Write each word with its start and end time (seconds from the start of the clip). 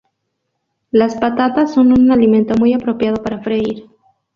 Las 0.89 1.13
patatas 1.13 1.75
son 1.75 1.91
un 1.91 2.11
alimento 2.11 2.55
muy 2.57 2.73
apropiado 2.73 3.21
para 3.21 3.43
freír. 3.43 3.85